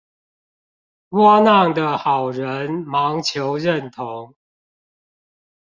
[1.11, 4.33] 窩囊的好人忙求認同